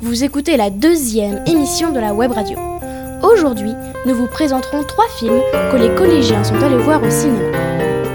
Vous 0.00 0.24
écoutez 0.24 0.56
la 0.56 0.68
deuxième 0.70 1.42
émission 1.46 1.90
de 1.90 1.98
la 1.98 2.12
web 2.12 2.32
radio. 2.32 2.58
Aujourd'hui, 3.22 3.72
nous 4.04 4.14
vous 4.14 4.26
présenterons 4.26 4.84
trois 4.84 5.08
films 5.18 5.40
que 5.72 5.76
les 5.76 5.94
collégiens 5.94 6.44
sont 6.44 6.60
allés 6.60 6.76
voir 6.76 7.02
au 7.02 7.10
cinéma. 7.10 7.58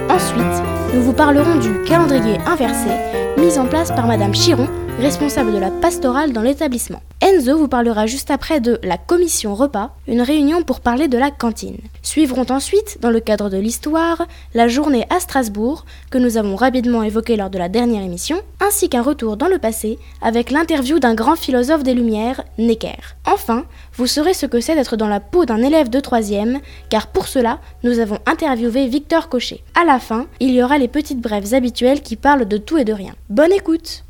Ensuite, 0.09 0.93
nous 0.93 1.01
vous 1.01 1.13
parlerons 1.13 1.55
du 1.55 1.81
calendrier 1.83 2.37
inversé 2.45 2.89
mis 3.37 3.57
en 3.57 3.65
place 3.65 3.89
par 3.89 4.05
Madame 4.05 4.33
Chiron 4.33 4.67
responsable 4.99 5.53
de 5.53 5.57
la 5.57 5.71
pastorale 5.71 6.33
dans 6.33 6.41
l'établissement. 6.41 7.01
Enzo 7.29 7.59
vous 7.59 7.67
parlera 7.67 8.07
juste 8.07 8.31
après 8.31 8.59
de 8.59 8.79
la 8.81 8.97
commission 8.97 9.53
repas, 9.53 9.91
une 10.07 10.21
réunion 10.21 10.63
pour 10.63 10.79
parler 10.79 11.07
de 11.07 11.17
la 11.17 11.29
cantine. 11.29 11.77
Suivront 12.01 12.47
ensuite, 12.49 12.97
dans 13.01 13.11
le 13.11 13.19
cadre 13.19 13.51
de 13.51 13.57
l'histoire, 13.57 14.25
la 14.55 14.67
journée 14.67 15.05
à 15.11 15.19
Strasbourg, 15.19 15.85
que 16.09 16.17
nous 16.17 16.37
avons 16.37 16.55
rapidement 16.55 17.03
évoquée 17.03 17.35
lors 17.35 17.51
de 17.51 17.59
la 17.59 17.69
dernière 17.69 18.01
émission, 18.01 18.41
ainsi 18.59 18.89
qu'un 18.89 19.03
retour 19.03 19.37
dans 19.37 19.47
le 19.47 19.59
passé 19.59 19.99
avec 20.23 20.49
l'interview 20.49 20.97
d'un 20.97 21.13
grand 21.13 21.35
philosophe 21.35 21.83
des 21.83 21.93
Lumières, 21.93 22.43
Necker. 22.57 22.97
Enfin, 23.27 23.65
vous 23.93 24.07
saurez 24.07 24.33
ce 24.33 24.47
que 24.47 24.59
c'est 24.59 24.73
d'être 24.73 24.97
dans 24.97 25.07
la 25.07 25.19
peau 25.19 25.45
d'un 25.45 25.61
élève 25.61 25.89
de 25.89 25.99
troisième, 25.99 26.59
car 26.89 27.07
pour 27.07 27.27
cela, 27.27 27.59
nous 27.83 27.99
avons 27.99 28.17
interviewé 28.25 28.87
Victor 28.87 29.29
Cochet. 29.29 29.61
À 29.79 29.85
la 29.85 29.99
fin, 29.99 30.25
il 30.39 30.51
y 30.51 30.63
aura 30.63 30.79
les 30.79 30.87
petites 30.87 31.21
brèves 31.21 31.53
habituelles 31.53 32.01
qui 32.01 32.15
parlent 32.15 32.47
de 32.47 32.57
tout 32.57 32.79
et 32.79 32.85
de 32.85 32.93
rien. 32.93 33.13
Bonne 33.29 33.53
écoute 33.53 34.03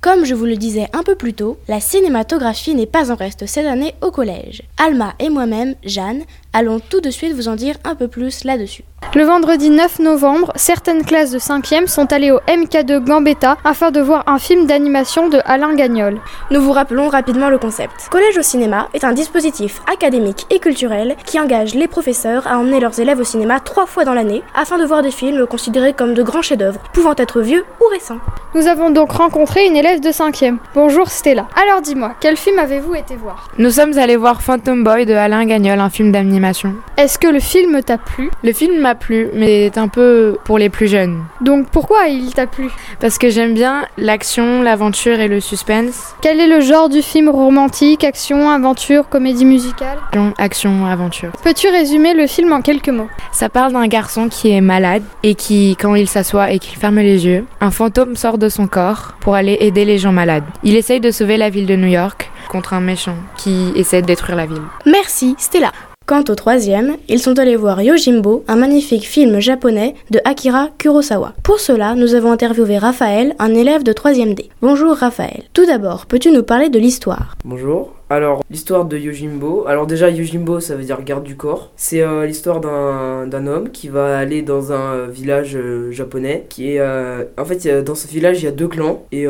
Comme 0.00 0.24
je 0.24 0.34
vous 0.34 0.46
le 0.46 0.56
disais 0.56 0.88
un 0.94 1.02
peu 1.02 1.14
plus 1.14 1.34
tôt, 1.34 1.58
la 1.68 1.78
cinématographie 1.78 2.74
n'est 2.74 2.86
pas 2.86 3.12
en 3.12 3.16
reste 3.16 3.44
cette 3.44 3.66
année 3.66 3.94
au 4.00 4.10
collège. 4.10 4.62
Alma 4.78 5.12
et 5.18 5.28
moi-même, 5.28 5.74
Jeanne, 5.84 6.22
allons 6.54 6.80
tout 6.80 7.02
de 7.02 7.10
suite 7.10 7.34
vous 7.34 7.48
en 7.48 7.54
dire 7.54 7.76
un 7.84 7.94
peu 7.94 8.08
plus 8.08 8.44
là-dessus. 8.44 8.84
Le 9.16 9.24
vendredi 9.24 9.70
9 9.70 9.98
novembre, 9.98 10.52
certaines 10.54 11.04
classes 11.04 11.32
de 11.32 11.40
5e 11.40 11.88
sont 11.88 12.12
allées 12.12 12.30
au 12.30 12.38
MK2 12.46 13.00
Gambetta 13.00 13.56
afin 13.64 13.90
de 13.90 14.00
voir 14.00 14.22
un 14.28 14.38
film 14.38 14.66
d'animation 14.66 15.28
de 15.28 15.40
Alain 15.46 15.74
Gagnol. 15.74 16.20
Nous 16.52 16.60
vous 16.60 16.70
rappelons 16.70 17.08
rapidement 17.08 17.48
le 17.50 17.58
concept. 17.58 18.08
Collège 18.08 18.38
au 18.38 18.42
cinéma 18.42 18.88
est 18.94 19.02
un 19.02 19.12
dispositif 19.12 19.80
académique 19.92 20.46
et 20.50 20.60
culturel 20.60 21.16
qui 21.26 21.40
engage 21.40 21.74
les 21.74 21.88
professeurs 21.88 22.46
à 22.46 22.56
emmener 22.58 22.78
leurs 22.78 23.00
élèves 23.00 23.18
au 23.18 23.24
cinéma 23.24 23.58
trois 23.58 23.86
fois 23.86 24.04
dans 24.04 24.14
l'année 24.14 24.44
afin 24.54 24.78
de 24.78 24.84
voir 24.84 25.02
des 25.02 25.10
films 25.10 25.44
considérés 25.44 25.92
comme 25.92 26.14
de 26.14 26.22
grands 26.22 26.42
chefs-d'œuvre, 26.42 26.80
pouvant 26.92 27.14
être 27.16 27.40
vieux 27.40 27.64
ou 27.80 27.84
récents. 27.92 28.18
Nous 28.54 28.68
avons 28.68 28.90
donc 28.90 29.10
rencontré 29.12 29.66
une 29.66 29.76
élève 29.76 30.00
de 30.00 30.10
5e. 30.10 30.58
Bonjour 30.74 31.08
Stella. 31.08 31.48
Alors 31.60 31.82
dis-moi, 31.82 32.14
quel 32.20 32.36
film 32.36 32.60
avez-vous 32.60 32.94
été 32.94 33.16
voir? 33.16 33.48
Nous 33.58 33.70
sommes 33.70 33.98
allés 33.98 34.16
voir 34.16 34.40
Phantom 34.40 34.84
Boy 34.84 35.04
de 35.04 35.14
Alain 35.14 35.46
Gagnol, 35.46 35.80
un 35.80 35.90
film 35.90 36.12
d'animation. 36.12 36.74
Est-ce 36.96 37.18
que 37.18 37.28
le 37.28 37.40
film 37.40 37.82
t'a 37.82 37.98
plu? 37.98 38.30
Le 38.44 38.52
film 38.52 38.80
m'a 38.80 38.89
plu, 38.94 39.28
mais 39.34 39.70
c'est 39.72 39.80
un 39.80 39.88
peu 39.88 40.36
pour 40.44 40.58
les 40.58 40.68
plus 40.68 40.88
jeunes. 40.88 41.24
Donc 41.40 41.68
pourquoi 41.70 42.08
il 42.08 42.32
t'a 42.32 42.46
plu? 42.46 42.68
Parce 43.00 43.18
que 43.18 43.30
j'aime 43.30 43.54
bien 43.54 43.84
l'action, 43.96 44.62
l'aventure 44.62 45.20
et 45.20 45.28
le 45.28 45.40
suspense. 45.40 46.14
Quel 46.20 46.40
est 46.40 46.46
le 46.46 46.60
genre 46.60 46.88
du 46.88 47.02
film 47.02 47.28
romantique, 47.28 48.04
action, 48.04 48.50
aventure, 48.50 49.08
comédie 49.08 49.44
musicale? 49.44 49.98
Action, 50.08 50.34
action, 50.38 50.86
aventure. 50.86 51.30
Peux-tu 51.42 51.68
résumer 51.68 52.14
le 52.14 52.26
film 52.26 52.52
en 52.52 52.60
quelques 52.60 52.88
mots? 52.88 53.08
Ça 53.32 53.48
parle 53.48 53.72
d'un 53.72 53.86
garçon 53.86 54.28
qui 54.28 54.50
est 54.50 54.60
malade 54.60 55.02
et 55.22 55.34
qui, 55.34 55.76
quand 55.80 55.94
il 55.94 56.08
s'assoit 56.08 56.50
et 56.50 56.58
qu'il 56.58 56.78
ferme 56.78 56.98
les 56.98 57.26
yeux, 57.26 57.44
un 57.60 57.70
fantôme 57.70 58.16
sort 58.16 58.38
de 58.38 58.48
son 58.48 58.66
corps 58.66 59.14
pour 59.20 59.34
aller 59.34 59.56
aider 59.60 59.84
les 59.84 59.98
gens 59.98 60.12
malades. 60.12 60.44
Il 60.62 60.76
essaye 60.76 61.00
de 61.00 61.10
sauver 61.10 61.36
la 61.36 61.50
ville 61.50 61.66
de 61.66 61.76
New 61.76 61.88
York 61.88 62.30
contre 62.48 62.74
un 62.74 62.80
méchant 62.80 63.16
qui 63.36 63.72
essaie 63.76 64.02
de 64.02 64.06
détruire 64.06 64.36
la 64.36 64.46
ville. 64.46 64.62
Merci, 64.86 65.34
Stella. 65.38 65.72
Quant 66.10 66.24
au 66.28 66.34
troisième, 66.34 66.96
ils 67.08 67.20
sont 67.20 67.38
allés 67.38 67.54
voir 67.54 67.80
Yojimbo, 67.80 68.42
un 68.48 68.56
magnifique 68.56 69.06
film 69.06 69.38
japonais 69.38 69.94
de 70.10 70.18
Akira 70.24 70.70
Kurosawa. 70.76 71.34
Pour 71.44 71.60
cela, 71.60 71.94
nous 71.94 72.16
avons 72.16 72.32
interviewé 72.32 72.78
Raphaël, 72.78 73.36
un 73.38 73.54
élève 73.54 73.84
de 73.84 73.92
3ème 73.92 74.34
D. 74.34 74.50
Bonjour 74.60 74.96
Raphaël. 74.96 75.44
Tout 75.52 75.66
d'abord, 75.66 76.06
peux-tu 76.06 76.32
nous 76.32 76.42
parler 76.42 76.68
de 76.68 76.80
l'histoire? 76.80 77.36
Bonjour. 77.44 77.94
Alors, 78.12 78.42
l'histoire 78.50 78.86
de 78.86 78.98
Yojimbo. 78.98 79.68
Alors 79.68 79.86
déjà, 79.86 80.10
Yojimbo, 80.10 80.58
ça 80.58 80.74
veut 80.74 80.82
dire 80.82 81.00
garde 81.04 81.22
du 81.22 81.36
corps. 81.36 81.70
C'est 81.76 82.02
euh, 82.02 82.26
l'histoire 82.26 82.58
d'un 82.60 83.46
homme 83.46 83.70
qui 83.70 83.86
va 83.86 84.18
aller 84.18 84.42
dans 84.42 84.72
un 84.72 84.94
euh, 84.94 85.06
village 85.06 85.54
euh, 85.54 85.92
japonais 85.92 86.44
qui 86.48 86.72
est... 86.72 86.82
en 86.82 87.44
fait, 87.44 87.68
dans 87.84 87.94
ce 87.94 88.08
village, 88.08 88.42
il 88.42 88.46
y 88.46 88.48
a 88.48 88.50
deux 88.50 88.66
clans 88.66 89.04
et 89.12 89.26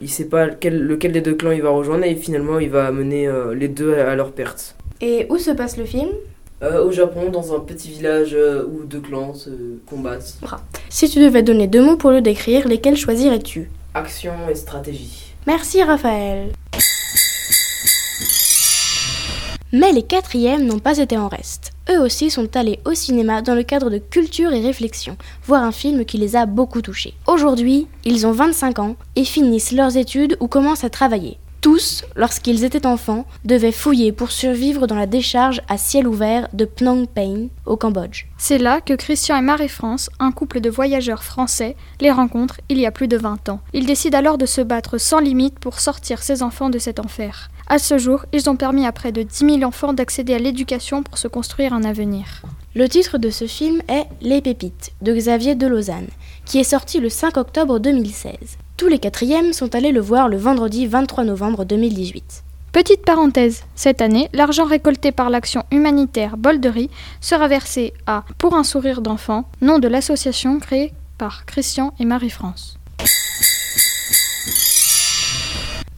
il 0.00 0.08
sait 0.08 0.26
pas 0.26 0.46
lequel, 0.46 0.96
des 0.96 1.20
deux 1.20 1.34
clans 1.34 1.50
il 1.50 1.62
va 1.62 1.70
rejoindre 1.70 2.04
et 2.04 2.14
finalement, 2.14 2.60
il 2.60 2.70
va 2.70 2.92
mener 2.92 3.28
les 3.52 3.66
deux 3.66 3.94
à 3.94 4.14
leur 4.14 4.30
perte. 4.30 4.76
Et 5.00 5.26
où 5.30 5.38
se 5.38 5.50
passe 5.50 5.76
le 5.76 5.84
film 5.84 6.08
Euh, 6.62 6.84
au 6.84 6.92
Japon, 6.92 7.30
dans 7.30 7.54
un 7.54 7.60
petit 7.60 7.88
village 7.88 8.34
euh, 8.34 8.66
où 8.66 8.84
deux 8.84 9.00
clans 9.00 9.32
se 9.32 9.48
combattent. 9.86 10.38
Si 10.90 11.08
tu 11.08 11.18
devais 11.18 11.42
donner 11.42 11.66
deux 11.66 11.82
mots 11.82 11.96
pour 11.96 12.10
le 12.10 12.20
décrire, 12.20 12.68
lesquels 12.68 12.98
choisirais-tu 12.98 13.70
Action 13.94 14.34
et 14.50 14.54
stratégie. 14.54 15.32
Merci 15.46 15.82
Raphaël. 15.82 16.52
Mais 19.72 19.92
les 19.92 20.02
quatrièmes 20.02 20.66
n'ont 20.66 20.80
pas 20.80 20.98
été 20.98 21.16
en 21.16 21.28
reste. 21.28 21.70
Eux 21.90 22.00
aussi 22.00 22.28
sont 22.30 22.56
allés 22.56 22.80
au 22.84 22.92
cinéma 22.92 23.40
dans 23.40 23.54
le 23.54 23.62
cadre 23.62 23.88
de 23.88 23.98
culture 23.98 24.52
et 24.52 24.60
réflexion, 24.60 25.16
voir 25.46 25.62
un 25.62 25.72
film 25.72 26.04
qui 26.04 26.18
les 26.18 26.36
a 26.36 26.44
beaucoup 26.44 26.82
touchés. 26.82 27.14
Aujourd'hui, 27.26 27.86
ils 28.04 28.26
ont 28.26 28.32
25 28.32 28.80
ans 28.80 28.96
et 29.16 29.24
finissent 29.24 29.72
leurs 29.72 29.96
études 29.96 30.36
ou 30.40 30.48
commencent 30.48 30.84
à 30.84 30.90
travailler. 30.90 31.38
Tous, 31.60 32.04
lorsqu'ils 32.16 32.64
étaient 32.64 32.86
enfants, 32.86 33.26
devaient 33.44 33.70
fouiller 33.70 34.12
pour 34.12 34.30
survivre 34.30 34.86
dans 34.86 34.94
la 34.94 35.06
décharge 35.06 35.60
à 35.68 35.76
ciel 35.76 36.08
ouvert 36.08 36.48
de 36.54 36.64
Phnom 36.64 37.04
Penh, 37.04 37.50
au 37.66 37.76
Cambodge. 37.76 38.24
C'est 38.38 38.56
là 38.56 38.80
que 38.80 38.94
Christian 38.94 39.36
et 39.36 39.42
Marie-France, 39.42 40.08
un 40.20 40.32
couple 40.32 40.60
de 40.60 40.70
voyageurs 40.70 41.22
français, 41.22 41.76
les 42.00 42.10
rencontrent 42.10 42.62
il 42.70 42.78
y 42.78 42.86
a 42.86 42.90
plus 42.90 43.08
de 43.08 43.18
20 43.18 43.50
ans. 43.50 43.60
Ils 43.74 43.84
décident 43.84 44.16
alors 44.16 44.38
de 44.38 44.46
se 44.46 44.62
battre 44.62 44.96
sans 44.96 45.20
limite 45.20 45.58
pour 45.58 45.80
sortir 45.80 46.22
ces 46.22 46.42
enfants 46.42 46.70
de 46.70 46.78
cet 46.78 46.98
enfer. 46.98 47.50
À 47.68 47.78
ce 47.78 47.98
jour, 47.98 48.24
ils 48.32 48.48
ont 48.48 48.56
permis 48.56 48.86
à 48.86 48.92
près 48.92 49.12
de 49.12 49.22
10 49.22 49.58
000 49.58 49.62
enfants 49.62 49.92
d'accéder 49.92 50.32
à 50.32 50.38
l'éducation 50.38 51.02
pour 51.02 51.18
se 51.18 51.28
construire 51.28 51.74
un 51.74 51.84
avenir. 51.84 52.42
Le 52.74 52.88
titre 52.88 53.18
de 53.18 53.28
ce 53.28 53.46
film 53.46 53.82
est 53.86 54.06
Les 54.22 54.40
Pépites 54.40 54.92
de 55.02 55.12
Xavier 55.12 55.56
de 55.56 55.66
Lausanne, 55.66 56.08
qui 56.46 56.58
est 56.58 56.64
sorti 56.64 57.00
le 57.00 57.10
5 57.10 57.36
octobre 57.36 57.78
2016. 57.78 58.32
Tous 58.80 58.88
les 58.88 58.98
quatrièmes 58.98 59.52
sont 59.52 59.74
allés 59.74 59.92
le 59.92 60.00
voir 60.00 60.30
le 60.30 60.38
vendredi 60.38 60.86
23 60.86 61.24
novembre 61.24 61.66
2018. 61.66 62.44
Petite 62.72 63.04
parenthèse, 63.04 63.64
cette 63.74 64.00
année, 64.00 64.30
l'argent 64.32 64.64
récolté 64.64 65.12
par 65.12 65.28
l'action 65.28 65.64
humanitaire 65.70 66.38
Bolderie 66.38 66.88
sera 67.20 67.46
versé 67.46 67.92
à 68.06 68.24
Pour 68.38 68.54
un 68.54 68.64
sourire 68.64 69.02
d'enfant, 69.02 69.44
nom 69.60 69.80
de 69.80 69.86
l'association 69.86 70.58
créée 70.60 70.94
par 71.18 71.44
Christian 71.44 71.92
et 72.00 72.06
Marie-France. 72.06 72.78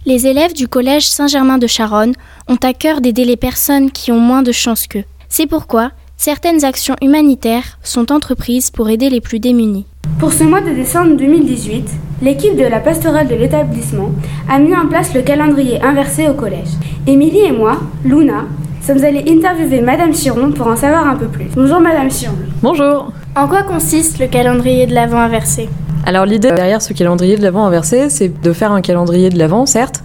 Les 0.04 0.26
élèves 0.26 0.52
du 0.52 0.66
collège 0.66 1.08
Saint-Germain 1.08 1.58
de 1.58 1.68
Charonne 1.68 2.14
ont 2.48 2.58
à 2.64 2.72
cœur 2.74 3.00
d'aider 3.00 3.24
les 3.24 3.36
personnes 3.36 3.92
qui 3.92 4.10
ont 4.10 4.18
moins 4.18 4.42
de 4.42 4.50
chance 4.50 4.88
qu'eux. 4.88 5.04
C'est 5.28 5.46
pourquoi 5.46 5.92
certaines 6.16 6.64
actions 6.64 6.96
humanitaires 7.00 7.78
sont 7.84 8.10
entreprises 8.10 8.72
pour 8.72 8.90
aider 8.90 9.08
les 9.08 9.20
plus 9.20 9.38
démunis. 9.38 9.86
Pour 10.22 10.32
ce 10.32 10.44
mois 10.44 10.60
de 10.60 10.70
décembre 10.70 11.16
2018, 11.16 11.90
l'équipe 12.22 12.56
de 12.56 12.64
la 12.64 12.78
pastorale 12.78 13.26
de 13.26 13.34
l'établissement 13.34 14.10
a 14.48 14.60
mis 14.60 14.72
en 14.72 14.86
place 14.86 15.14
le 15.14 15.22
calendrier 15.22 15.82
inversé 15.82 16.28
au 16.28 16.34
collège. 16.34 16.68
Émilie 17.08 17.40
et 17.46 17.50
moi, 17.50 17.80
Luna, 18.04 18.44
sommes 18.86 19.02
allés 19.04 19.24
interviewer 19.28 19.80
Madame 19.80 20.12
Chiron 20.14 20.52
pour 20.52 20.68
en 20.68 20.76
savoir 20.76 21.08
un 21.08 21.16
peu 21.16 21.26
plus. 21.26 21.46
Bonjour 21.56 21.80
Madame 21.80 22.08
Chiron. 22.08 22.36
Bonjour 22.62 23.12
En 23.34 23.48
quoi 23.48 23.64
consiste 23.64 24.20
le 24.20 24.28
calendrier 24.28 24.86
de 24.86 24.94
l'Avent 24.94 25.18
inversé? 25.18 25.68
Alors 26.04 26.24
l'idée 26.24 26.50
derrière 26.50 26.82
ce 26.82 26.92
calendrier 26.92 27.36
de 27.36 27.42
l'Avent 27.42 27.64
inversé, 27.64 28.08
c'est 28.08 28.28
de 28.42 28.52
faire 28.52 28.72
un 28.72 28.80
calendrier 28.80 29.28
de 29.28 29.38
l'Avent, 29.38 29.66
certes, 29.66 30.02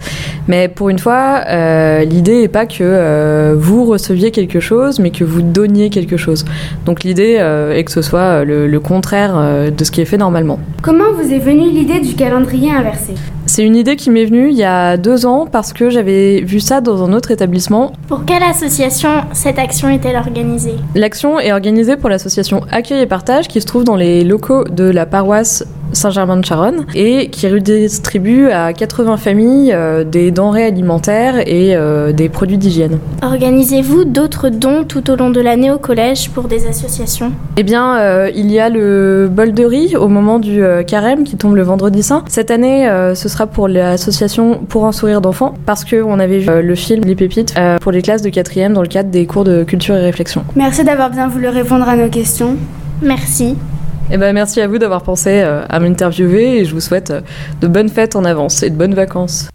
mais 0.48 0.68
pour 0.68 0.88
une 0.88 0.98
fois, 0.98 1.42
euh, 1.46 2.04
l'idée 2.04 2.40
n'est 2.42 2.48
pas 2.48 2.66
que 2.66 2.76
euh, 2.80 3.54
vous 3.56 3.84
receviez 3.84 4.30
quelque 4.30 4.60
chose, 4.60 4.98
mais 4.98 5.10
que 5.10 5.24
vous 5.24 5.42
donniez 5.42 5.90
quelque 5.90 6.16
chose. 6.16 6.44
Donc 6.86 7.04
l'idée 7.04 7.36
euh, 7.38 7.76
est 7.76 7.84
que 7.84 7.92
ce 7.92 8.02
soit 8.02 8.44
le, 8.44 8.66
le 8.66 8.80
contraire 8.80 9.34
de 9.70 9.84
ce 9.84 9.90
qui 9.90 10.00
est 10.00 10.06
fait 10.06 10.16
normalement. 10.16 10.58
Comment 10.82 11.12
vous 11.12 11.32
est 11.32 11.38
venue 11.38 11.70
l'idée 11.70 12.00
du 12.00 12.14
calendrier 12.14 12.70
inversé? 12.70 13.14
C'est 13.46 13.64
une 13.64 13.76
idée 13.76 13.96
qui 13.96 14.10
m'est 14.10 14.26
venue 14.26 14.50
il 14.50 14.56
y 14.56 14.64
a 14.64 14.98
deux 14.98 15.24
ans 15.24 15.46
parce 15.50 15.72
que 15.72 15.88
j'avais 15.88 16.42
vu 16.42 16.60
ça 16.60 16.82
dans 16.82 17.02
un 17.02 17.14
autre 17.14 17.30
établissement. 17.30 17.92
Pour 18.06 18.26
quelle 18.26 18.42
association 18.42 19.08
cette 19.32 19.58
action 19.58 19.88
est-elle 19.88 20.16
organisée? 20.16 20.74
L'action 20.94 21.40
est 21.40 21.50
organisée 21.52 21.96
pour 21.96 22.10
l'association 22.10 22.60
Accueil 22.70 23.00
et 23.00 23.06
Partage 23.06 23.48
qui 23.48 23.62
se 23.62 23.66
trouve 23.66 23.84
dans 23.84 23.96
les 23.96 24.22
locaux 24.22 24.64
de 24.64 24.84
la 24.84 25.06
paroisse 25.06 25.64
Saint-Germain-de-Charonne 25.92 26.86
et 26.94 27.28
qui 27.30 27.48
redistribue 27.48 28.50
à 28.50 28.72
80 28.72 29.16
familles 29.16 29.72
euh, 29.72 30.04
des 30.04 30.30
denrées 30.30 30.64
alimentaires 30.64 31.40
et 31.46 31.74
euh, 31.74 32.12
des 32.12 32.28
produits 32.28 32.58
d'hygiène. 32.58 32.98
Organisez-vous 33.22 34.04
d'autres 34.04 34.48
dons 34.48 34.84
tout 34.84 35.10
au 35.10 35.16
long 35.16 35.30
de 35.30 35.40
l'année 35.40 35.70
au 35.70 35.78
collège 35.78 36.30
pour 36.30 36.44
des 36.44 36.66
associations? 36.66 37.32
Eh 37.56 37.62
bien, 37.62 37.96
euh, 37.96 38.30
il 38.34 38.50
y 38.50 38.58
a 38.58 38.68
le 38.68 39.28
bol 39.30 39.52
de 39.52 39.64
riz 39.64 39.96
au 39.96 40.08
moment 40.08 40.38
du 40.38 40.62
carême 40.86 41.24
qui 41.24 41.36
tombe 41.36 41.56
le 41.56 41.62
vendredi 41.62 42.02
saint. 42.02 42.24
Cette 42.28 42.50
année, 42.50 42.88
ce 43.14 43.28
sera 43.28 43.46
pour 43.46 43.68
l'association 43.68 44.60
Pour 44.68 44.86
un 44.86 44.92
sourire 44.92 45.20
d'enfant 45.20 45.54
parce 45.66 45.84
qu'on 45.84 46.18
avait 46.18 46.38
vu 46.38 46.62
le 46.62 46.74
film 46.74 47.04
Les 47.04 47.14
Pépites 47.14 47.54
pour 47.80 47.92
les 47.92 48.02
classes 48.02 48.22
de 48.22 48.30
quatrième 48.30 48.72
dans 48.72 48.82
le 48.82 48.88
cadre 48.88 49.10
des 49.10 49.26
cours 49.26 49.44
de 49.44 49.64
culture 49.64 49.96
et 49.96 50.02
réflexion. 50.02 50.44
Merci 50.56 50.84
d'avoir 50.84 51.10
bien 51.10 51.28
voulu 51.28 51.48
répondre 51.48 51.88
à 51.88 51.96
nos 51.96 52.08
questions. 52.08 52.56
Merci. 53.02 53.56
Eh 54.10 54.16
ben, 54.16 54.32
merci 54.32 54.62
à 54.62 54.68
vous 54.68 54.78
d'avoir 54.78 55.02
pensé 55.02 55.42
euh, 55.42 55.66
à 55.68 55.80
m'interviewer 55.80 56.60
et 56.60 56.64
je 56.64 56.72
vous 56.72 56.80
souhaite 56.80 57.10
euh, 57.10 57.20
de 57.60 57.68
bonnes 57.68 57.90
fêtes 57.90 58.16
en 58.16 58.24
avance 58.24 58.62
et 58.62 58.70
de 58.70 58.74
bonnes 58.74 58.94
vacances. 58.94 59.50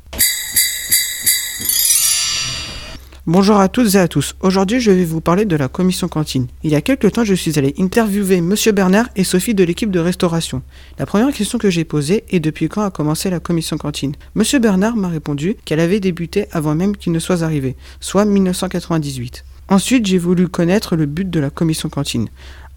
Bonjour 3.26 3.58
à 3.60 3.68
toutes 3.68 3.96
et 3.96 3.98
à 3.98 4.08
tous. 4.08 4.36
Aujourd'hui, 4.42 4.80
je 4.80 4.92
vais 4.92 5.06
vous 5.06 5.22
parler 5.22 5.46
de 5.46 5.56
la 5.56 5.70
commission 5.70 6.08
cantine. 6.08 6.46
Il 6.62 6.70
y 6.70 6.76
a 6.76 6.82
quelques 6.82 7.14
temps, 7.14 7.24
je 7.24 7.34
suis 7.34 7.58
allé 7.58 7.74
interviewer 7.80 8.42
Monsieur 8.42 8.74
Bernard 8.74 9.10
et 9.16 9.24
Sophie 9.24 9.56
de 9.56 9.64
l'équipe 9.64 9.90
de 9.90 10.00
restauration. 10.00 10.62
La 11.00 11.08
première 11.08 11.34
question 11.34 11.58
que 11.58 11.72
j'ai 11.72 11.84
posée 11.84 12.24
est 12.30 12.40
depuis 12.40 12.70
quand 12.70 12.84
a 12.84 12.92
commencé 12.92 13.32
la 13.32 13.40
commission 13.40 13.78
cantine? 13.78 14.14
Monsieur 14.36 14.60
Bernard 14.60 14.96
m'a 14.96 15.08
répondu 15.08 15.56
qu'elle 15.66 15.80
avait 15.80 16.00
débuté 16.00 16.46
avant 16.52 16.76
même 16.76 16.96
qu'il 16.96 17.12
ne 17.12 17.20
soit 17.20 17.42
arrivé, 17.42 17.76
soit 18.00 18.26
1998. 18.26 19.46
Ensuite, 19.70 20.06
j'ai 20.06 20.18
voulu 20.18 20.50
connaître 20.50 20.96
le 20.96 21.06
but 21.06 21.30
de 21.30 21.40
la 21.40 21.50
commission 21.50 21.90
cantine. 21.90 22.28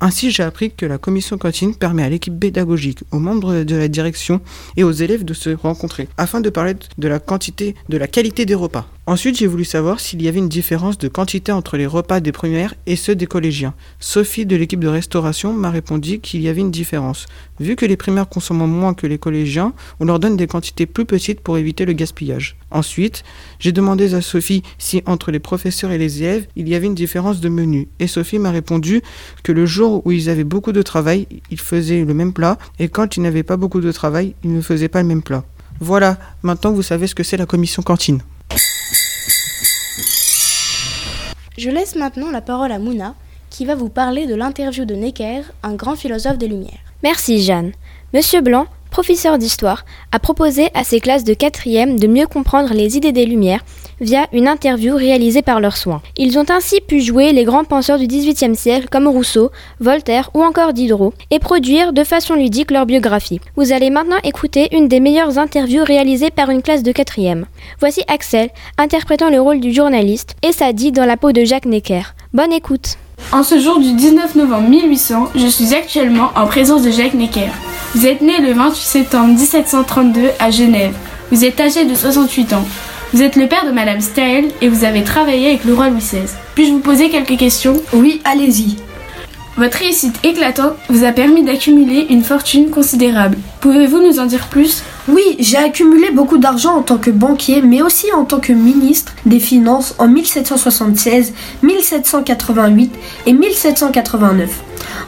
Ainsi, 0.00 0.30
j'ai 0.30 0.42
appris 0.42 0.70
que 0.70 0.84
la 0.84 0.98
commission 0.98 1.38
cantine 1.38 1.74
permet 1.74 2.02
à 2.02 2.10
l'équipe 2.10 2.38
pédagogique, 2.38 3.00
aux 3.12 3.18
membres 3.18 3.62
de 3.62 3.76
la 3.76 3.88
direction 3.88 4.42
et 4.76 4.84
aux 4.84 4.92
élèves 4.92 5.24
de 5.24 5.32
se 5.32 5.50
rencontrer 5.50 6.08
afin 6.18 6.40
de 6.40 6.50
parler 6.50 6.74
de 6.98 7.08
la 7.08 7.18
quantité, 7.18 7.74
de 7.88 7.96
la 7.96 8.06
qualité 8.06 8.44
des 8.44 8.54
repas. 8.54 8.86
Ensuite, 9.08 9.38
j'ai 9.38 9.46
voulu 9.46 9.64
savoir 9.64 10.00
s'il 10.00 10.20
y 10.20 10.26
avait 10.26 10.40
une 10.40 10.48
différence 10.48 10.98
de 10.98 11.06
quantité 11.06 11.52
entre 11.52 11.76
les 11.76 11.86
repas 11.86 12.18
des 12.18 12.32
premières 12.32 12.74
et 12.86 12.96
ceux 12.96 13.14
des 13.14 13.28
collégiens. 13.28 13.72
Sophie 14.00 14.46
de 14.46 14.56
l'équipe 14.56 14.80
de 14.80 14.88
restauration 14.88 15.52
m'a 15.52 15.70
répondu 15.70 16.18
qu'il 16.18 16.40
y 16.40 16.48
avait 16.48 16.60
une 16.62 16.72
différence. 16.72 17.26
Vu 17.60 17.76
que 17.76 17.86
les 17.86 17.96
primaires 17.96 18.28
consomment 18.28 18.66
moins 18.66 18.94
que 18.94 19.06
les 19.06 19.18
collégiens, 19.18 19.74
on 20.00 20.06
leur 20.06 20.18
donne 20.18 20.36
des 20.36 20.48
quantités 20.48 20.86
plus 20.86 21.04
petites 21.04 21.40
pour 21.40 21.56
éviter 21.56 21.84
le 21.84 21.92
gaspillage. 21.92 22.56
Ensuite, 22.72 23.22
j'ai 23.60 23.70
demandé 23.70 24.12
à 24.14 24.22
Sophie 24.22 24.64
si 24.76 25.04
entre 25.06 25.30
les 25.30 25.38
professeurs 25.38 25.92
et 25.92 25.98
les 25.98 26.24
élèves, 26.24 26.48
il 26.56 26.68
y 26.68 26.74
avait 26.74 26.86
une 26.86 26.96
différence 26.96 27.38
de 27.38 27.48
menu. 27.48 27.86
Et 28.00 28.08
Sophie 28.08 28.40
m'a 28.40 28.50
répondu 28.50 29.02
que 29.44 29.52
le 29.52 29.66
jour 29.66 30.04
où 30.04 30.10
ils 30.10 30.28
avaient 30.28 30.42
beaucoup 30.42 30.72
de 30.72 30.82
travail, 30.82 31.28
ils 31.52 31.60
faisaient 31.60 32.04
le 32.04 32.12
même 32.12 32.32
plat, 32.32 32.58
et 32.80 32.88
quand 32.88 33.16
ils 33.16 33.22
n'avaient 33.22 33.44
pas 33.44 33.56
beaucoup 33.56 33.80
de 33.80 33.92
travail, 33.92 34.34
ils 34.42 34.52
ne 34.52 34.60
faisaient 34.60 34.88
pas 34.88 35.02
le 35.02 35.06
même 35.06 35.22
plat. 35.22 35.44
Voilà, 35.78 36.18
maintenant 36.42 36.72
vous 36.72 36.82
savez 36.82 37.06
ce 37.06 37.14
que 37.14 37.22
c'est 37.22 37.36
la 37.36 37.46
commission 37.46 37.84
cantine. 37.84 38.20
Je 41.58 41.70
laisse 41.70 41.96
maintenant 41.96 42.30
la 42.30 42.42
parole 42.42 42.70
à 42.70 42.78
Mouna, 42.78 43.14
qui 43.50 43.64
va 43.64 43.74
vous 43.74 43.88
parler 43.88 44.26
de 44.26 44.34
l'interview 44.34 44.84
de 44.84 44.94
Necker, 44.94 45.42
un 45.62 45.74
grand 45.74 45.96
philosophe 45.96 46.38
des 46.38 46.48
Lumières. 46.48 46.78
Merci 47.02 47.42
Jeanne. 47.42 47.72
Monsieur 48.12 48.42
Blanc, 48.42 48.66
professeur 48.96 49.36
d'histoire, 49.36 49.84
a 50.10 50.18
proposé 50.18 50.70
à 50.72 50.82
ses 50.82 51.00
classes 51.00 51.22
de 51.22 51.34
quatrième 51.34 51.98
de 51.98 52.06
mieux 52.06 52.26
comprendre 52.26 52.72
les 52.72 52.96
idées 52.96 53.12
des 53.12 53.26
Lumières 53.26 53.62
via 54.00 54.26
une 54.32 54.48
interview 54.48 54.96
réalisée 54.96 55.42
par 55.42 55.60
leurs 55.60 55.76
soins. 55.76 56.00
Ils 56.16 56.38
ont 56.38 56.46
ainsi 56.48 56.80
pu 56.80 57.02
jouer 57.02 57.32
les 57.32 57.44
grands 57.44 57.64
penseurs 57.64 57.98
du 57.98 58.06
XVIIIe 58.06 58.56
siècle 58.56 58.88
comme 58.90 59.06
Rousseau, 59.06 59.50
Voltaire 59.80 60.30
ou 60.32 60.42
encore 60.42 60.72
Diderot 60.72 61.12
et 61.30 61.38
produire 61.38 61.92
de 61.92 62.04
façon 62.04 62.36
ludique 62.36 62.70
leur 62.70 62.86
biographie. 62.86 63.42
Vous 63.54 63.70
allez 63.70 63.90
maintenant 63.90 64.16
écouter 64.24 64.74
une 64.74 64.88
des 64.88 65.00
meilleures 65.00 65.36
interviews 65.36 65.84
réalisées 65.84 66.30
par 66.30 66.48
une 66.48 66.62
classe 66.62 66.82
de 66.82 66.92
quatrième. 66.92 67.44
Voici 67.80 68.00
Axel 68.08 68.48
interprétant 68.78 69.28
le 69.28 69.42
rôle 69.42 69.60
du 69.60 69.74
journaliste 69.74 70.36
et 70.42 70.52
Sadi 70.52 70.90
dans 70.90 71.04
la 71.04 71.18
peau 71.18 71.32
de 71.32 71.44
Jacques 71.44 71.66
Necker. 71.66 72.14
Bonne 72.32 72.54
écoute. 72.54 72.96
En 73.32 73.42
ce 73.42 73.58
jour 73.58 73.80
du 73.80 73.92
19 73.92 74.34
novembre 74.36 74.68
1800, 74.68 75.30
je 75.34 75.46
suis 75.46 75.74
actuellement 75.74 76.30
en 76.36 76.46
présence 76.46 76.82
de 76.82 76.90
Jacques 76.90 77.14
Necker. 77.14 77.50
Vous 77.94 78.06
êtes 78.06 78.20
né 78.20 78.40
le 78.40 78.52
28 78.52 78.80
septembre 78.80 79.28
1732 79.28 80.30
à 80.38 80.50
Genève. 80.50 80.94
Vous 81.30 81.44
êtes 81.44 81.60
âgé 81.60 81.84
de 81.84 81.94
68 81.94 82.52
ans. 82.52 82.64
Vous 83.12 83.22
êtes 83.22 83.36
le 83.36 83.48
père 83.48 83.66
de 83.66 83.72
Madame 83.72 84.00
Staël 84.00 84.46
et 84.60 84.68
vous 84.68 84.84
avez 84.84 85.02
travaillé 85.02 85.48
avec 85.48 85.64
le 85.64 85.74
roi 85.74 85.88
Louis 85.88 86.00
XVI. 86.00 86.22
Puis-je 86.54 86.72
vous 86.72 86.80
poser 86.80 87.10
quelques 87.10 87.36
questions? 87.36 87.80
Oui, 87.92 88.20
allez-y. 88.24 88.76
Votre 89.56 89.78
réussite 89.78 90.22
éclatante 90.22 90.74
vous 90.90 91.04
a 91.04 91.12
permis 91.12 91.42
d'accumuler 91.42 92.06
une 92.10 92.22
fortune 92.22 92.68
considérable. 92.68 93.38
Pouvez-vous 93.62 94.02
nous 94.02 94.18
en 94.20 94.26
dire 94.26 94.48
plus? 94.48 94.82
Oui, 95.08 95.22
j'ai 95.38 95.56
accumulé 95.56 96.10
beaucoup 96.10 96.36
d'argent 96.36 96.76
en 96.76 96.82
tant 96.82 96.98
que 96.98 97.10
banquier, 97.10 97.62
mais 97.62 97.80
aussi 97.80 98.12
en 98.12 98.26
tant 98.26 98.38
que 98.38 98.52
ministre 98.52 99.14
des 99.24 99.40
Finances 99.40 99.94
en 99.98 100.08
1776, 100.08 101.32
1788 101.62 102.94
et 103.24 103.32
1789. 103.32 104.50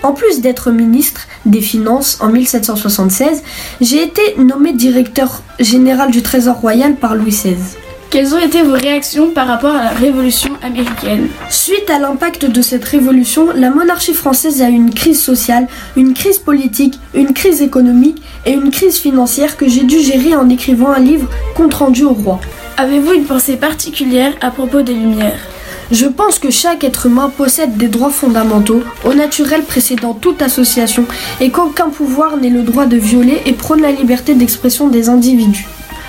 En 0.02 0.12
plus 0.12 0.40
d'être 0.40 0.70
ministre 0.70 1.28
des 1.44 1.60
Finances 1.60 2.16
en 2.22 2.30
1776, 2.30 3.42
j'ai 3.82 4.02
été 4.02 4.22
nommé 4.38 4.72
directeur 4.72 5.42
général 5.60 6.10
du 6.10 6.22
Trésor 6.22 6.56
royal 6.56 6.96
par 6.96 7.14
Louis 7.14 7.32
XVI. 7.32 7.76
Quelles 8.10 8.34
ont 8.34 8.38
été 8.38 8.62
vos 8.62 8.72
réactions 8.72 9.32
par 9.32 9.46
rapport 9.46 9.74
à 9.74 9.84
la 9.84 9.90
Révolution 9.90 10.54
américaine 10.62 11.28
Suite 11.50 11.90
à 11.90 11.98
l'impact 11.98 12.46
de 12.46 12.62
cette 12.62 12.84
révolution, 12.84 13.48
la 13.54 13.68
monarchie 13.68 14.14
française 14.14 14.62
a 14.62 14.70
eu 14.70 14.74
une 14.74 14.94
crise 14.94 15.22
sociale, 15.22 15.68
une 15.94 16.14
crise 16.14 16.38
politique, 16.38 16.98
une 17.12 17.34
crise 17.34 17.60
économique 17.60 18.22
et 18.46 18.52
une 18.52 18.70
crise 18.70 18.96
financière 18.96 19.58
que 19.58 19.68
j'ai 19.68 19.82
dû 19.82 20.00
gérer 20.00 20.34
en 20.34 20.48
écrivant 20.48 20.90
un 20.90 21.00
livre 21.00 21.28
compte 21.54 21.74
rendu 21.74 22.04
au 22.04 22.14
roi. 22.14 22.40
Avez-vous 22.78 23.12
une 23.12 23.24
pensée 23.26 23.56
particulière 23.56 24.32
à 24.40 24.50
propos 24.50 24.80
des 24.80 24.94
Lumières? 24.94 25.46
Je 25.90 26.06
pense 26.06 26.38
que 26.38 26.50
chaque 26.50 26.84
être 26.84 27.06
humain 27.06 27.30
possède 27.34 27.76
des 27.76 27.88
droits 27.88 28.10
fondamentaux, 28.10 28.82
au 29.04 29.12
naturel 29.12 29.64
précédant 29.64 30.14
toute 30.14 30.40
association, 30.40 31.04
et 31.40 31.50
qu'aucun 31.50 31.90
pouvoir 31.90 32.38
n'ait 32.38 32.48
le 32.48 32.62
droit 32.62 32.86
de 32.86 32.96
violer 32.96 33.42
et 33.44 33.52
prône 33.52 33.82
la 33.82 33.92
liberté 33.92 34.34
d'expression 34.34 34.88
des 34.88 35.10
individus. 35.10 35.66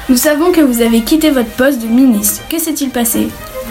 Nous 0.09 0.17
savons 0.17 0.51
que 0.51 0.61
vous 0.61 0.81
avez 0.81 1.01
quitté 1.01 1.29
votre 1.29 1.51
poste 1.51 1.83
de 1.83 1.87
ministre. 1.87 2.41
Que 2.49 2.57
s'est-il 2.57 2.89
passé? 2.89 3.27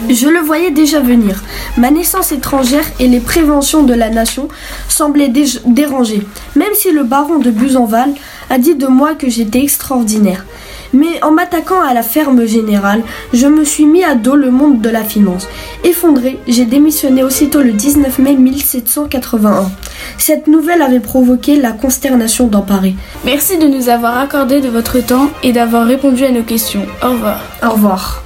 Je 0.09 0.29
le 0.29 0.39
voyais 0.39 0.71
déjà 0.71 1.01
venir. 1.01 1.43
Ma 1.77 1.91
naissance 1.91 2.31
étrangère 2.31 2.85
et 2.97 3.09
les 3.09 3.19
préventions 3.19 3.83
de 3.83 3.93
la 3.93 4.09
nation 4.09 4.47
semblaient 4.87 5.33
déranger, 5.65 6.25
même 6.55 6.73
si 6.75 6.93
le 6.93 7.03
baron 7.03 7.39
de 7.39 7.51
Buzenval 7.51 8.13
a 8.49 8.57
dit 8.57 8.75
de 8.75 8.87
moi 8.87 9.15
que 9.15 9.29
j'étais 9.29 9.61
extraordinaire. 9.61 10.45
Mais 10.93 11.23
en 11.23 11.31
m'attaquant 11.31 11.81
à 11.81 11.93
la 11.93 12.03
ferme 12.03 12.45
générale, 12.45 13.03
je 13.33 13.47
me 13.47 13.63
suis 13.63 13.85
mis 13.85 14.03
à 14.03 14.15
dos 14.15 14.35
le 14.35 14.51
monde 14.51 14.81
de 14.81 14.89
la 14.89 15.03
finance. 15.03 15.47
Effondré, 15.83 16.39
j'ai 16.47 16.65
démissionné 16.65 17.23
aussitôt 17.23 17.61
le 17.61 17.73
19 17.73 18.19
mai 18.19 18.35
1781. 18.35 19.71
Cette 20.17 20.47
nouvelle 20.47 20.81
avait 20.81 20.99
provoqué 20.99 21.57
la 21.57 21.71
consternation 21.71 22.47
dans 22.47 22.61
Paris. 22.61 22.95
Merci 23.25 23.57
de 23.57 23.67
nous 23.67 23.89
avoir 23.89 24.17
accordé 24.17 24.61
de 24.61 24.69
votre 24.69 24.99
temps 24.99 25.29
et 25.43 25.51
d'avoir 25.51 25.85
répondu 25.85 26.25
à 26.25 26.31
nos 26.31 26.43
questions. 26.43 26.85
Au 27.03 27.09
revoir. 27.09 27.41
Au 27.63 27.69
revoir. 27.71 28.23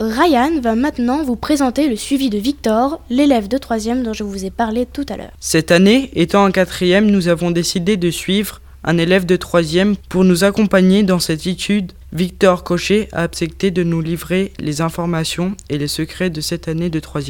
Ryan 0.00 0.60
va 0.60 0.74
maintenant 0.74 1.22
vous 1.22 1.36
présenter 1.36 1.88
le 1.88 1.94
suivi 1.94 2.28
de 2.28 2.36
Victor, 2.36 3.00
l'élève 3.10 3.46
de 3.46 3.58
3 3.58 3.78
dont 4.02 4.12
je 4.12 4.24
vous 4.24 4.44
ai 4.44 4.50
parlé 4.50 4.86
tout 4.86 5.06
à 5.08 5.16
l'heure. 5.16 5.30
Cette 5.38 5.70
année, 5.70 6.10
étant 6.14 6.44
en 6.44 6.50
4 6.50 7.00
nous 7.00 7.28
avons 7.28 7.52
décidé 7.52 7.96
de 7.96 8.10
suivre 8.10 8.60
un 8.84 8.98
élève 8.98 9.26
de 9.26 9.36
3 9.36 9.62
pour 10.08 10.24
nous 10.24 10.44
accompagner 10.44 11.02
dans 11.02 11.18
cette 11.18 11.46
étude. 11.46 11.92
Victor 12.12 12.62
Cochet 12.62 13.08
a 13.12 13.22
accepté 13.22 13.70
de 13.70 13.82
nous 13.82 14.00
livrer 14.00 14.52
les 14.58 14.80
informations 14.80 15.56
et 15.70 15.78
les 15.78 15.88
secrets 15.88 16.30
de 16.30 16.40
cette 16.40 16.68
année 16.68 16.90
de 16.90 17.00
3 17.00 17.22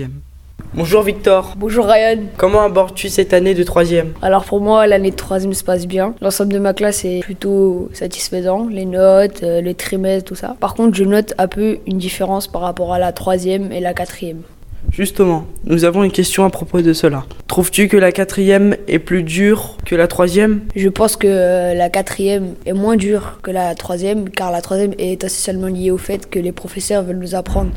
Bonjour 0.74 1.02
Victor. 1.02 1.54
Bonjour 1.56 1.86
Ryan. 1.86 2.18
Comment 2.36 2.62
abordes-tu 2.62 3.08
cette 3.08 3.32
année 3.32 3.54
de 3.54 3.62
3 3.62 3.84
Alors 4.22 4.44
pour 4.44 4.60
moi, 4.60 4.86
l'année 4.88 5.12
de 5.12 5.16
3 5.16 5.40
se 5.40 5.62
passe 5.62 5.86
bien. 5.86 6.14
L'ensemble 6.20 6.52
de 6.52 6.58
ma 6.58 6.74
classe 6.74 7.04
est 7.04 7.20
plutôt 7.20 7.88
satisfaisant. 7.92 8.66
Les 8.68 8.84
notes, 8.84 9.44
euh, 9.44 9.60
les 9.60 9.74
trimestres, 9.74 10.28
tout 10.28 10.34
ça. 10.34 10.56
Par 10.58 10.74
contre, 10.74 10.96
je 10.96 11.04
note 11.04 11.32
un 11.38 11.46
peu 11.46 11.78
une 11.86 11.98
différence 11.98 12.48
par 12.48 12.62
rapport 12.62 12.92
à 12.92 12.98
la 12.98 13.12
3 13.12 13.44
et 13.46 13.80
la 13.80 13.94
4 13.94 14.24
Justement, 14.90 15.46
nous 15.64 15.84
avons 15.84 16.04
une 16.04 16.12
question 16.12 16.44
à 16.44 16.50
propos 16.50 16.80
de 16.80 16.92
cela. 16.92 17.24
Trouves-tu 17.48 17.88
que 17.88 17.96
la 17.96 18.12
quatrième 18.12 18.76
est 18.86 18.98
plus 18.98 19.22
dure 19.22 19.76
que 19.84 19.94
la 19.94 20.06
troisième? 20.06 20.60
Je 20.76 20.88
pense 20.88 21.16
que 21.16 21.26
euh, 21.26 21.74
la 21.74 21.88
quatrième 21.88 22.54
est 22.64 22.72
moins 22.72 22.96
dure 22.96 23.38
que 23.42 23.50
la 23.50 23.74
troisième, 23.74 24.28
car 24.28 24.52
la 24.52 24.60
troisième 24.60 24.92
est 24.98 25.24
essentiellement 25.24 25.66
liée 25.66 25.90
au 25.90 25.98
fait 25.98 26.30
que 26.30 26.38
les 26.38 26.52
professeurs 26.52 27.02
veulent 27.02 27.18
nous 27.18 27.34
apprendre 27.34 27.70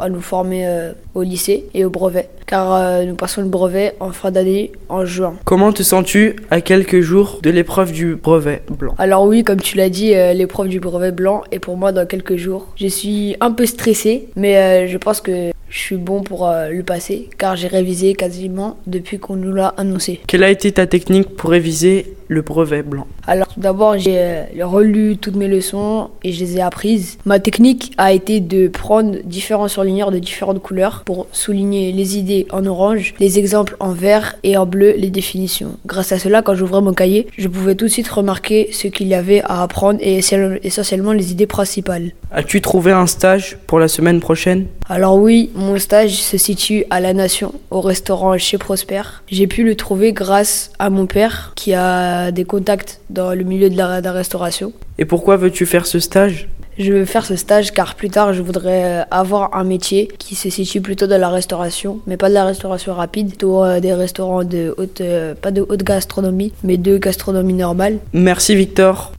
à 0.00 0.08
nous 0.08 0.20
former 0.20 0.66
euh, 0.66 0.92
au 1.14 1.22
lycée 1.22 1.66
et 1.74 1.84
au 1.84 1.90
brevet, 1.90 2.28
car 2.46 2.74
euh, 2.74 3.04
nous 3.04 3.14
passons 3.14 3.42
le 3.42 3.46
brevet 3.46 3.94
en 4.00 4.10
fin 4.10 4.32
d'année 4.32 4.72
en 4.88 5.04
juin. 5.04 5.34
Comment 5.44 5.72
te 5.72 5.84
sens-tu 5.84 6.34
à 6.50 6.60
quelques 6.60 7.00
jours 7.00 7.38
de 7.44 7.50
l'épreuve 7.50 7.92
du 7.92 8.16
brevet 8.16 8.62
blanc? 8.68 8.96
Alors 8.98 9.24
oui, 9.24 9.44
comme 9.44 9.60
tu 9.60 9.76
l'as 9.76 9.88
dit, 9.88 10.12
l'épreuve 10.34 10.66
du 10.66 10.80
brevet 10.80 11.12
blanc 11.12 11.42
est 11.52 11.60
pour 11.60 11.76
moi 11.76 11.92
dans 11.92 12.04
quelques 12.04 12.34
jours. 12.34 12.66
Je 12.74 12.88
suis 12.88 13.36
un 13.40 13.52
peu 13.52 13.64
stressée, 13.64 14.26
mais 14.34 14.88
je 14.88 14.98
pense 14.98 15.20
que 15.20 15.52
je 15.70 15.78
suis 15.78 15.96
bon 15.96 16.22
pour 16.22 16.48
euh, 16.48 16.68
le 16.68 16.82
passer 16.82 17.30
car 17.38 17.56
j'ai 17.56 17.68
révisé 17.68 18.14
quasiment 18.14 18.76
depuis 18.86 19.18
qu'on 19.18 19.36
nous 19.36 19.52
l'a 19.52 19.68
annoncé. 19.76 20.20
Quelle 20.26 20.42
a 20.42 20.50
été 20.50 20.72
ta 20.72 20.86
technique 20.86 21.36
pour 21.36 21.50
réviser 21.50 22.14
le 22.26 22.42
brevet 22.42 22.82
blanc? 22.82 23.06
Alors 23.26 23.48
tout 23.48 23.60
d'abord, 23.60 23.96
j'ai 23.96 24.18
euh, 24.18 24.44
relu 24.62 25.16
toutes 25.16 25.36
mes 25.36 25.48
leçons 25.48 26.10
et 26.24 26.32
je 26.32 26.40
les 26.40 26.56
ai 26.56 26.60
apprises. 26.60 27.18
Ma 27.24 27.38
technique 27.38 27.92
a 27.98 28.12
été 28.12 28.40
de 28.40 28.68
prendre 28.68 29.18
différents 29.24 29.68
surligneurs 29.68 30.10
de 30.10 30.18
différentes 30.18 30.60
couleurs 30.60 31.02
pour 31.04 31.28
souligner 31.32 31.92
les 31.92 32.18
idées 32.18 32.46
en 32.50 32.66
orange, 32.66 33.14
les 33.20 33.38
exemples 33.38 33.76
en 33.78 33.92
vert 33.92 34.36
et 34.42 34.56
en 34.56 34.66
bleu 34.66 34.94
les 34.96 35.10
définitions. 35.10 35.76
Grâce 35.86 36.10
à 36.10 36.18
cela, 36.18 36.42
quand 36.42 36.54
j'ouvrais 36.54 36.82
mon 36.82 36.94
cahier, 36.94 37.28
je 37.38 37.46
pouvais 37.46 37.76
tout 37.76 37.84
de 37.84 37.90
suite 37.90 38.08
remarquer 38.08 38.70
ce 38.72 38.88
qu'il 38.88 39.06
y 39.06 39.14
avait 39.14 39.42
à 39.42 39.62
apprendre 39.62 40.00
et 40.02 40.20
essentiellement 40.62 41.12
les 41.12 41.30
idées 41.30 41.46
principales. 41.46 42.12
As-tu 42.32 42.60
trouvé 42.60 42.92
un 42.92 43.08
stage 43.08 43.58
pour 43.66 43.80
la 43.80 43.88
semaine 43.88 44.20
prochaine? 44.20 44.66
Alors 44.88 45.16
oui, 45.16 45.50
mon 45.56 45.76
stage 45.78 46.12
se 46.12 46.38
situe 46.38 46.84
à 46.88 47.00
La 47.00 47.12
Nation, 47.12 47.52
au 47.72 47.80
restaurant 47.80 48.38
chez 48.38 48.56
Prosper. 48.56 49.02
J'ai 49.26 49.48
pu 49.48 49.64
le 49.64 49.74
trouver 49.74 50.12
grâce 50.12 50.70
à 50.78 50.90
mon 50.90 51.06
père 51.06 51.52
qui 51.56 51.74
a 51.74 52.30
des 52.30 52.44
contacts 52.44 53.00
dans 53.10 53.34
le 53.34 53.42
milieu 53.42 53.68
de 53.68 53.76
la, 53.76 54.12
restauration. 54.12 54.72
Et 54.98 55.04
pourquoi 55.04 55.36
veux-tu 55.36 55.66
faire 55.66 55.86
ce 55.86 55.98
stage? 55.98 56.48
Je 56.78 56.92
veux 56.92 57.04
faire 57.04 57.26
ce 57.26 57.34
stage 57.34 57.72
car 57.72 57.96
plus 57.96 58.10
tard 58.10 58.32
je 58.32 58.42
voudrais 58.42 59.04
avoir 59.10 59.56
un 59.56 59.64
métier 59.64 60.08
qui 60.18 60.36
se 60.36 60.50
situe 60.50 60.80
plutôt 60.80 61.08
dans 61.08 61.20
la 61.20 61.28
restauration, 61.28 61.98
mais 62.06 62.16
pas 62.16 62.28
de 62.28 62.34
la 62.34 62.44
restauration 62.44 62.94
rapide, 62.94 63.28
plutôt 63.30 63.64
euh, 63.64 63.80
des 63.80 63.92
restaurants 63.92 64.44
de 64.44 64.72
haute, 64.78 65.00
euh, 65.00 65.34
pas 65.34 65.50
de 65.50 65.66
haute 65.68 65.82
gastronomie, 65.82 66.52
mais 66.62 66.76
de 66.76 66.96
gastronomie 66.96 67.54
normale. 67.54 67.98
Merci 68.12 68.54
Victor. 68.54 69.12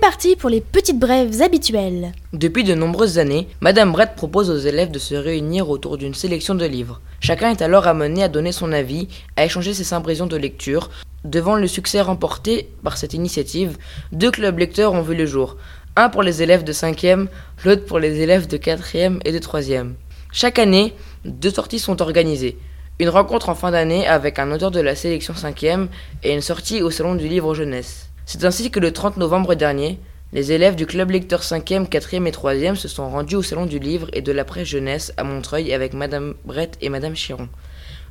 Parti 0.00 0.34
pour 0.34 0.48
les 0.48 0.62
petites 0.62 0.98
brèves 0.98 1.42
habituelles. 1.42 2.12
Depuis 2.32 2.64
de 2.64 2.74
nombreuses 2.74 3.18
années, 3.18 3.48
Madame 3.60 3.92
Brett 3.92 4.14
propose 4.16 4.50
aux 4.50 4.56
élèves 4.56 4.90
de 4.90 4.98
se 4.98 5.14
réunir 5.14 5.68
autour 5.68 5.98
d'une 5.98 6.14
sélection 6.14 6.54
de 6.54 6.64
livres. 6.64 7.00
Chacun 7.20 7.50
est 7.50 7.60
alors 7.60 7.86
amené 7.86 8.22
à 8.22 8.28
donner 8.28 8.52
son 8.52 8.72
avis, 8.72 9.08
à 9.36 9.44
échanger 9.44 9.74
ses 9.74 9.92
impressions 9.92 10.26
de 10.26 10.38
lecture. 10.38 10.88
Devant 11.24 11.54
le 11.54 11.66
succès 11.66 12.00
remporté 12.00 12.70
par 12.82 12.96
cette 12.96 13.12
initiative, 13.12 13.76
deux 14.10 14.30
clubs 14.30 14.58
lecteurs 14.58 14.94
ont 14.94 15.02
vu 15.02 15.14
le 15.14 15.26
jour. 15.26 15.58
Un 15.96 16.08
pour 16.08 16.22
les 16.22 16.42
élèves 16.42 16.64
de 16.64 16.72
5e, 16.72 17.26
l'autre 17.64 17.84
pour 17.84 17.98
les 17.98 18.20
élèves 18.20 18.46
de 18.46 18.56
4e 18.56 19.20
et 19.26 19.32
de 19.32 19.38
3e. 19.38 19.92
Chaque 20.32 20.58
année, 20.58 20.94
deux 21.26 21.50
sorties 21.50 21.78
sont 21.78 22.00
organisées. 22.00 22.56
Une 23.00 23.10
rencontre 23.10 23.50
en 23.50 23.54
fin 23.54 23.70
d'année 23.70 24.06
avec 24.06 24.38
un 24.38 24.50
auteur 24.50 24.70
de 24.70 24.80
la 24.80 24.94
sélection 24.94 25.34
5e 25.34 25.88
et 26.22 26.32
une 26.32 26.40
sortie 26.40 26.80
au 26.80 26.90
salon 26.90 27.16
du 27.16 27.28
livre 27.28 27.54
jeunesse. 27.54 28.09
C'est 28.32 28.44
ainsi 28.44 28.70
que 28.70 28.78
le 28.78 28.92
30 28.92 29.16
novembre 29.16 29.56
dernier, 29.56 29.98
les 30.32 30.52
élèves 30.52 30.76
du 30.76 30.86
club 30.86 31.10
lecteur 31.10 31.42
5e, 31.42 31.88
4e 31.88 32.28
et 32.28 32.30
3e 32.30 32.76
se 32.76 32.86
sont 32.86 33.10
rendus 33.10 33.34
au 33.34 33.42
salon 33.42 33.66
du 33.66 33.80
livre 33.80 34.06
et 34.12 34.22
de 34.22 34.30
la 34.30 34.44
presse 34.44 34.68
jeunesse 34.68 35.12
à 35.16 35.24
Montreuil 35.24 35.74
avec 35.74 35.94
Madame 35.94 36.34
Brett 36.44 36.78
et 36.80 36.90
Madame 36.90 37.16
Chiron. 37.16 37.48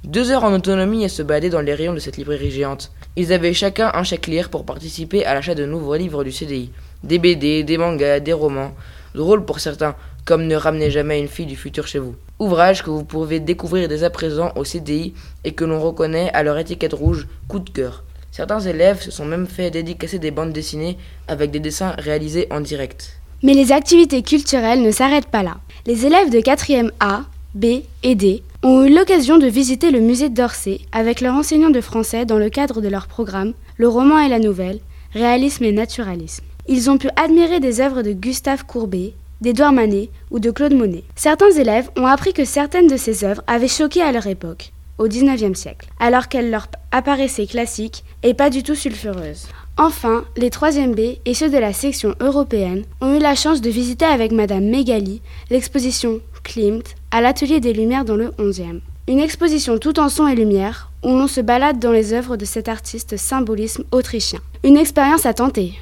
Deux 0.04 0.30
heures 0.30 0.44
en 0.44 0.54
autonomie 0.54 1.06
et 1.06 1.08
se 1.08 1.24
balader 1.24 1.50
dans 1.50 1.62
les 1.62 1.74
rayons 1.74 1.94
de 1.94 2.00
cette 2.00 2.18
librairie 2.18 2.52
géante. 2.52 2.92
Ils 3.16 3.32
avaient 3.32 3.54
chacun 3.54 3.92
un 3.94 4.04
chèque 4.04 4.28
lire 4.28 4.50
pour 4.50 4.66
participer 4.66 5.24
à 5.24 5.34
l'achat 5.34 5.56
de 5.56 5.66
nouveaux 5.66 5.96
livres 5.96 6.26
du 6.26 6.34
CDI. 6.34 6.70
Des 7.02 7.18
BD, 7.18 7.64
des 7.64 7.78
mangas, 7.78 8.20
des 8.20 8.34
romans. 8.34 8.76
Drôles 9.16 9.46
pour 9.46 9.62
certains, 9.62 9.96
comme 10.26 10.48
Ne 10.48 10.58
ramenez 10.58 10.92
jamais 10.92 11.22
une 11.22 11.30
fille 11.30 11.46
du 11.46 11.56
futur 11.56 11.88
chez 11.88 12.00
vous. 12.00 12.16
Ouvrage 12.40 12.84
que 12.84 12.90
vous 12.90 13.06
pouvez 13.06 13.40
découvrir 13.40 13.88
dès 13.88 14.04
à 14.04 14.10
présent 14.10 14.52
au 14.58 14.66
CDI 14.66 15.14
et 15.46 15.54
que 15.54 15.64
l'on 15.64 15.80
reconnaît 15.80 16.30
à 16.34 16.44
leur 16.44 16.58
étiquette 16.58 16.92
rouge 16.92 17.26
coup 17.48 17.60
de 17.60 17.70
cœur. 17.70 18.04
Certains 18.32 18.60
élèves 18.60 19.02
se 19.02 19.12
sont 19.12 19.26
même 19.26 19.48
fait 19.48 19.72
dédicacer 19.72 20.20
des 20.20 20.32
bandes 20.32 20.54
dessinées 20.54 20.98
avec 21.28 21.52
des 21.52 21.60
dessins 21.60 21.96
réalisés 21.98 22.48
en 22.52 22.62
direct. 22.62 23.20
Mais 23.42 23.54
les 23.54 23.72
activités 23.72 24.22
culturelles 24.22 24.82
ne 24.82 24.92
s'arrêtent 24.92 25.28
pas 25.28 25.44
là. 25.44 25.58
Les 25.86 26.06
élèves 26.06 26.30
de 26.30 26.40
4e 26.40 26.92
A, 27.00 27.24
B 27.56 27.82
et 28.04 28.16
D 28.16 28.44
ont 28.64 28.84
eu 28.84 28.94
l'occasion 28.94 29.38
de 29.38 29.48
visiter 29.48 29.92
le 29.92 30.02
musée 30.02 30.30
d'Orsay 30.30 30.82
avec 30.92 31.22
leur 31.22 31.34
enseignant 31.36 31.70
de 31.70 31.82
français 31.82 32.26
dans 32.26 32.38
le 32.38 32.50
cadre 32.50 32.82
de 32.82 32.90
leur 32.90 33.08
programme 33.08 33.54
Le 33.78 33.88
roman 33.88 34.20
et 34.20 34.30
la 34.30 34.40
nouvelle, 34.40 34.80
réalisme 35.14 35.64
et 35.64 35.72
naturalisme. 35.72 36.44
Ils 36.68 36.90
ont 36.90 36.98
pu 36.98 37.10
admirer 37.16 37.60
des 37.60 37.80
œuvres 37.82 38.04
de 38.04 38.12
Gustave 38.12 38.66
Courbet, 38.66 39.14
d'Édouard 39.42 39.72
Manet 39.72 40.10
ou 40.30 40.40
de 40.40 40.52
Claude 40.52 40.74
Monet. 40.74 41.04
Certains 41.16 41.52
élèves 41.52 41.90
ont 41.98 42.06
appris 42.06 42.34
que 42.34 42.46
certaines 42.46 42.88
de 42.88 42.98
ces 42.98 43.24
œuvres 43.24 43.42
avaient 43.48 43.68
choqué 43.68 44.02
à 44.02 44.12
leur 44.12 44.28
époque 44.28 44.72
au 45.00 45.08
XIXe 45.08 45.58
siècle, 45.58 45.88
alors 46.00 46.28
qu'elle 46.28 46.52
leur 46.52 46.68
apparaissait 46.92 47.48
classique 47.48 48.04
et 48.22 48.36
pas 48.36 48.52
du 48.52 48.62
tout 48.62 48.76
sulfureuse. 48.76 49.48
Enfin, 49.78 50.26
les 50.38 50.50
3e 50.50 50.94
B 50.94 51.18
et 51.26 51.34
ceux 51.34 51.50
de 51.50 51.58
la 51.58 51.74
section 51.74 52.14
européenne 52.20 52.84
ont 53.02 53.16
eu 53.16 53.20
la 53.20 53.34
chance 53.34 53.62
de 53.62 53.70
visiter 53.70 54.06
avec 54.06 54.32
Madame 54.32 54.66
Megali 54.66 55.22
l'exposition 55.50 56.20
Klimt 56.44 56.84
à 57.12 57.22
l'Atelier 57.22 57.60
des 57.60 57.74
Lumières 57.74 58.06
dans 58.06 58.18
le 58.18 58.30
11e. 58.32 58.82
Une 59.08 59.20
exposition 59.20 59.78
tout 59.80 60.00
en 60.00 60.10
son 60.10 60.28
et 60.28 60.36
lumière 60.36 60.92
où 61.04 61.10
l'on 61.10 61.28
se 61.28 61.42
balade 61.42 61.80
dans 61.80 61.92
les 61.92 62.14
œuvres 62.14 62.38
de 62.38 62.46
cet 62.46 62.68
artiste 62.68 63.18
symbolisme 63.18 63.86
autrichien. 63.92 64.40
Une 64.64 64.78
expérience 64.78 65.26
à 65.26 65.34
tenter. 65.34 65.80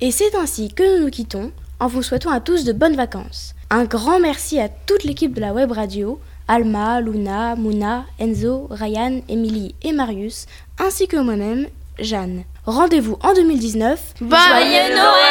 Et 0.00 0.12
c'est 0.12 0.34
ainsi 0.36 0.72
que 0.72 0.96
nous 0.96 1.04
nous 1.04 1.10
quittons 1.10 1.50
en 1.80 1.88
vous 1.88 2.02
souhaitant 2.02 2.30
à 2.30 2.40
tous 2.40 2.64
de 2.64 2.72
bonnes 2.72 2.96
vacances. 2.96 3.47
Un 3.70 3.84
grand 3.84 4.18
merci 4.18 4.58
à 4.58 4.70
toute 4.70 5.04
l'équipe 5.04 5.34
de 5.34 5.42
la 5.42 5.52
web 5.52 5.72
radio, 5.72 6.18
Alma, 6.48 7.02
Luna, 7.02 7.54
Mouna, 7.54 8.06
Enzo, 8.18 8.66
Ryan, 8.70 9.20
Emily 9.28 9.74
et 9.82 9.92
Marius, 9.92 10.46
ainsi 10.78 11.06
que 11.06 11.18
moi-même, 11.18 11.66
Jeanne. 11.98 12.44
Rendez-vous 12.64 13.18
en 13.22 13.34
2019. 13.34 14.14
Joyeux 14.20 14.94
Noël 14.94 15.27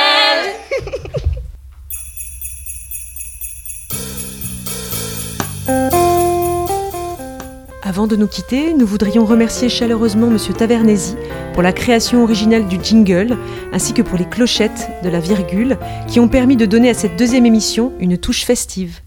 Avant 7.97 8.05
de 8.05 8.15
nous 8.15 8.27
quitter, 8.27 8.75
nous 8.75 8.85
voudrions 8.85 9.25
remercier 9.25 9.69
chaleureusement 9.69 10.27
Monsieur 10.27 10.53
Tavernesi 10.53 11.15
pour 11.55 11.63
la 11.63 11.73
création 11.73 12.21
originale 12.21 12.67
du 12.67 12.77
jingle, 12.79 13.35
ainsi 13.73 13.93
que 13.93 14.03
pour 14.03 14.19
les 14.19 14.29
clochettes 14.29 14.91
de 15.03 15.09
la 15.09 15.19
virgule, 15.19 15.79
qui 16.07 16.19
ont 16.19 16.27
permis 16.27 16.57
de 16.57 16.67
donner 16.67 16.91
à 16.91 16.93
cette 16.93 17.15
deuxième 17.17 17.47
émission 17.47 17.93
une 17.99 18.19
touche 18.19 18.45
festive. 18.45 18.99